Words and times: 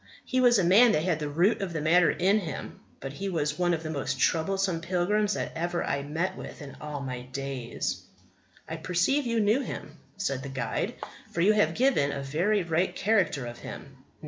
He 0.25 0.41
was 0.41 0.57
a 0.57 0.63
man 0.63 0.93
that 0.93 1.03
had 1.03 1.19
the 1.19 1.29
root 1.29 1.61
of 1.61 1.73
the 1.73 1.79
matter 1.79 2.09
in 2.09 2.39
him; 2.39 2.79
but 2.99 3.13
he 3.13 3.29
was 3.29 3.59
one 3.59 3.71
of 3.71 3.83
the 3.83 3.91
most 3.91 4.19
troublesome 4.19 4.81
pilgrims 4.81 5.35
that 5.35 5.51
ever 5.55 5.83
I 5.83 6.01
met 6.01 6.35
with 6.35 6.59
in 6.59 6.75
all 6.81 7.01
my 7.01 7.21
days." 7.21 8.01
"I 8.67 8.77
perceive 8.77 9.27
you 9.27 9.39
knew 9.39 9.61
him," 9.61 9.97
said 10.17 10.41
the 10.41 10.49
guide, 10.49 10.95
"for 11.31 11.41
you 11.41 11.53
have 11.53 11.75
given 11.75 12.11
a 12.11 12.23
very 12.23 12.63
right 12.63 12.95
character 12.95 13.45
of 13.45 13.59
him." 13.59 13.97